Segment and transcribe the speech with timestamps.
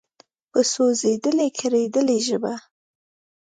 [0.51, 2.53] په سوزیدلي، کړیدلي ژبه